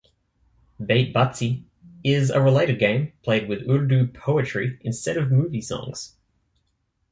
[0.83, 1.61] Bait Bazi
[2.03, 6.15] is a related game played with Urdu poetry instead of movie songs.